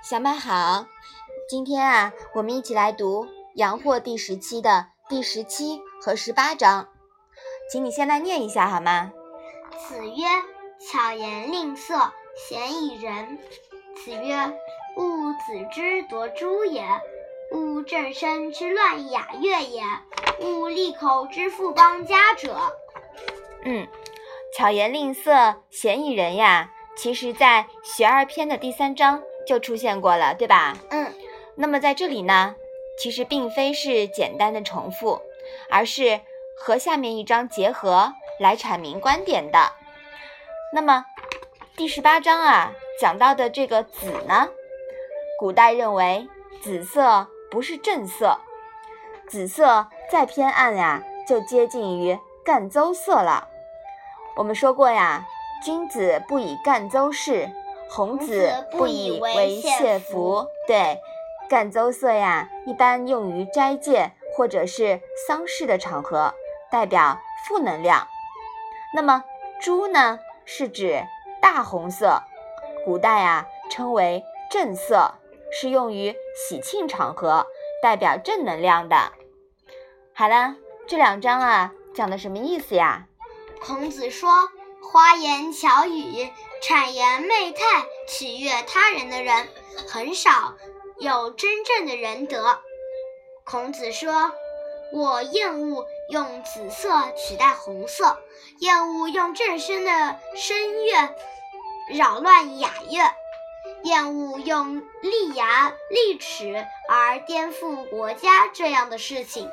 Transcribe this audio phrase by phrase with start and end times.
[0.00, 0.86] 小麦好，
[1.48, 6.88] 今天啊，我们一起来读《阳货》第十期的第十七和十八章，
[7.70, 9.12] 请你先来念一下好吗？
[9.88, 10.24] 子曰
[10.80, 13.38] ：“巧言令色，鲜矣仁。”
[13.96, 14.36] 子曰
[14.96, 16.84] ：“吾子之夺诸也，
[17.52, 19.82] 吾正身之乱雅乐也，
[20.40, 22.56] 吾利口之富邦家者。”
[23.64, 23.86] 嗯，
[24.56, 26.70] 巧言令色，鲜矣仁呀。
[26.96, 29.22] 其实，在学而篇的第三章。
[29.48, 30.76] 就出现过了，对吧？
[30.90, 31.10] 嗯。
[31.54, 32.54] 那么在这里呢，
[33.00, 35.20] 其实并非是简单的重复，
[35.70, 36.20] 而是
[36.54, 39.72] 和下面一章结合来阐明观点的。
[40.72, 41.06] 那么
[41.76, 44.48] 第十八章啊，讲到的这个紫呢，
[45.40, 46.28] 古代认为
[46.62, 48.38] 紫色不是正色，
[49.26, 53.48] 紫色再偏暗呀，就接近于赣州色了。
[54.36, 55.26] 我们说过呀，
[55.64, 57.50] 君子不以赣州事。
[57.90, 61.00] 红紫不以为谢服，对，
[61.48, 66.34] 赣州色呀，一般用于斋戒或者是丧事的场合，
[66.70, 68.06] 代表负能量。
[68.94, 69.24] 那么
[69.60, 71.02] 朱呢，是指
[71.40, 72.22] 大红色，
[72.84, 75.14] 古代啊称为正色，
[75.50, 77.46] 是用于喜庆场合，
[77.82, 79.12] 代表正能量的。
[80.14, 83.06] 好了，这两章啊讲的什么意思呀？
[83.60, 84.30] 孔子说。
[84.82, 86.30] 花言巧语、
[86.62, 89.48] 谄言媚态、取悦他人的人，
[89.88, 90.54] 很少
[90.98, 92.58] 有真正的仁德。
[93.44, 94.32] 孔子说
[94.92, 98.18] ：“我厌恶用紫色取代红色，
[98.60, 101.14] 厌恶用正声的声乐
[101.90, 103.12] 扰乱雅乐，
[103.84, 109.50] 厌恶用利牙利齿而颠覆国家这样的事情。”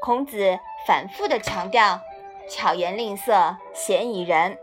[0.00, 2.00] 孔子反复的强调。
[2.48, 4.58] 巧言令色，鲜矣仁。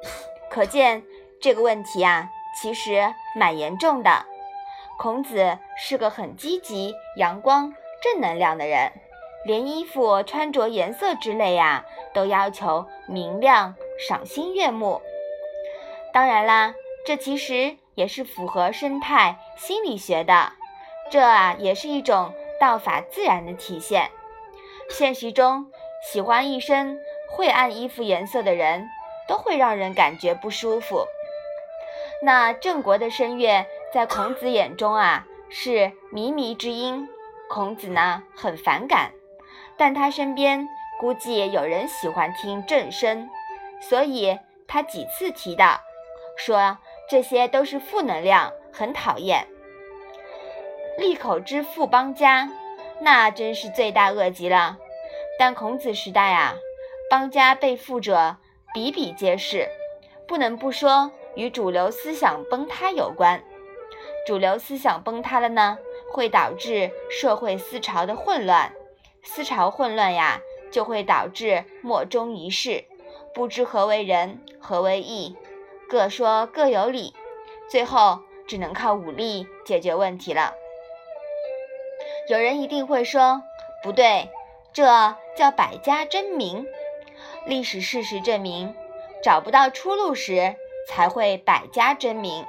[0.50, 1.04] 可见
[1.42, 2.30] 这个问题啊，
[2.62, 4.26] 其实蛮严重的。
[4.98, 8.92] 孔子是个很积极、阳光、正能量的人，
[9.46, 15.02] 连衣服穿着颜色之类呀，都要求明亮、赏心悦目。
[16.14, 16.76] 当然啦，
[17.06, 20.52] 这其实也是符合生态心理学的，
[21.10, 24.12] 这啊也是一种道法自然的体现。
[24.90, 25.68] 现实中，
[26.12, 27.00] 喜欢一身。
[27.32, 28.90] 晦暗衣服颜色的人
[29.28, 31.06] 都会让人感觉不舒服。
[32.22, 37.10] 那郑国的声乐在孔子眼中啊是靡靡之音，
[37.50, 39.12] 孔子呢很反感，
[39.78, 40.68] 但他身边
[41.00, 43.30] 估计有人喜欢听正声，
[43.82, 44.38] 所以
[44.68, 45.80] 他几次提到，
[46.38, 46.78] 说
[47.10, 49.48] 这些都是负能量，很讨厌。
[50.98, 52.50] 利口之富邦家，
[53.00, 54.78] 那真是罪大恶极了。
[55.40, 56.56] 但孔子时代啊。
[57.12, 58.38] 邦家被富者
[58.74, 59.68] 比比皆是，
[60.26, 63.44] 不能不说与主流思想崩塌有关。
[64.26, 65.78] 主流思想崩塌了呢，
[66.14, 68.72] 会导致社会思潮的混乱，
[69.24, 70.40] 思潮混乱呀，
[70.72, 72.86] 就会导致莫衷一是，
[73.34, 75.36] 不知何为仁，何为义，
[75.90, 77.14] 各说各有理，
[77.70, 80.54] 最后只能靠武力解决问题了。
[82.30, 83.44] 有人一定会说，
[83.84, 84.30] 不对，
[84.72, 84.86] 这
[85.36, 86.66] 叫百家争鸣。
[87.46, 88.74] 历史事实证明，
[89.24, 90.56] 找不到出路时
[90.88, 92.46] 才会百家争鸣。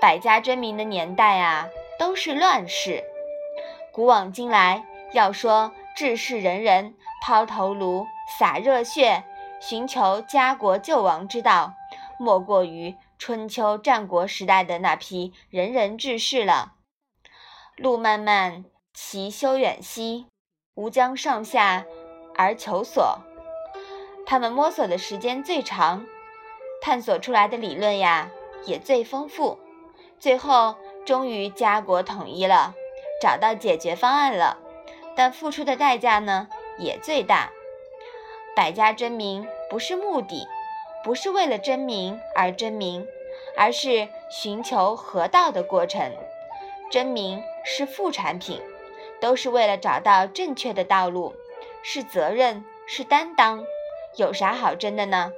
[0.00, 3.04] 百家争鸣的年代啊，都是乱世。
[3.92, 8.06] 古往今来，要说治世仁人抛头颅、
[8.38, 9.24] 洒热血，
[9.60, 11.74] 寻求家国救亡之道，
[12.18, 16.74] 莫过于春秋战国时代的那批仁人志士了。
[17.76, 18.64] 路漫漫
[18.94, 20.26] 其修远兮，
[20.74, 21.84] 吾将上下
[22.36, 23.20] 而求索。
[24.30, 26.04] 他们摸索的时间最长，
[26.82, 28.30] 探索出来的理论呀
[28.66, 29.58] 也最丰富，
[30.20, 32.74] 最后终于家国统一了，
[33.22, 34.58] 找到解决方案了，
[35.16, 36.46] 但付出的代价呢
[36.76, 37.50] 也最大。
[38.54, 40.46] 百家争鸣不是目的，
[41.02, 43.06] 不是为了争鸣而争鸣，
[43.56, 46.12] 而是寻求合道的过程。
[46.90, 48.60] 争鸣是副产品，
[49.22, 51.34] 都是为了找到正确的道路，
[51.82, 53.64] 是责任，是担当。
[54.18, 55.32] 有啥好争的呢？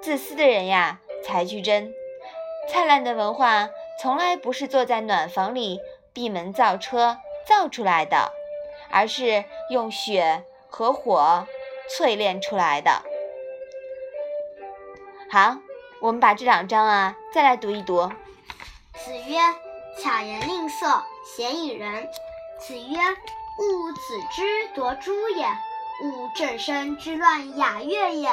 [0.00, 1.92] 自私的人呀才去争。
[2.68, 3.68] 灿烂的文化
[4.00, 5.80] 从来不是坐在暖房里
[6.12, 8.30] 闭门造车造出来的，
[8.92, 11.48] 而是用血和火
[11.98, 13.02] 淬炼出来的。
[15.32, 15.56] 好，
[16.00, 18.08] 我们把这两章啊再来读一读。
[18.94, 19.38] 子曰
[19.98, 22.08] ：“巧言令色，鲜矣仁。”
[22.60, 22.98] 子曰
[23.58, 24.00] ：“勿子
[24.32, 25.44] 之夺诸也。”
[26.02, 28.30] 勿正身之乱雅乐也，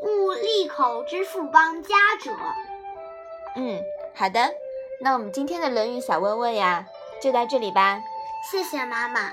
[0.00, 2.32] 勿利口之富邦家者。
[3.56, 3.82] 嗯，
[4.14, 4.52] 好的。
[5.00, 6.86] 那我们今天的《论语》小问问呀，
[7.22, 8.00] 就到这里吧。
[8.50, 9.32] 谢谢妈妈。